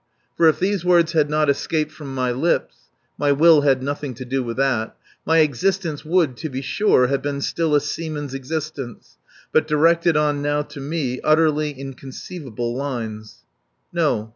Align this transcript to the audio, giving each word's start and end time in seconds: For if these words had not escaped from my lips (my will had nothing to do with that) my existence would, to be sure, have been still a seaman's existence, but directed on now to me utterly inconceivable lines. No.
For 0.35 0.47
if 0.49 0.57
these 0.57 0.83
words 0.83 1.11
had 1.11 1.29
not 1.29 1.47
escaped 1.47 1.91
from 1.91 2.15
my 2.15 2.31
lips 2.31 2.75
(my 3.19 3.31
will 3.31 3.61
had 3.61 3.83
nothing 3.83 4.15
to 4.15 4.25
do 4.25 4.41
with 4.43 4.57
that) 4.57 4.95
my 5.27 5.37
existence 5.41 6.03
would, 6.03 6.37
to 6.37 6.49
be 6.49 6.63
sure, 6.63 7.05
have 7.05 7.21
been 7.21 7.39
still 7.39 7.75
a 7.75 7.79
seaman's 7.79 8.33
existence, 8.33 9.19
but 9.51 9.67
directed 9.67 10.17
on 10.17 10.41
now 10.41 10.63
to 10.63 10.79
me 10.79 11.21
utterly 11.23 11.69
inconceivable 11.69 12.75
lines. 12.75 13.43
No. 13.93 14.29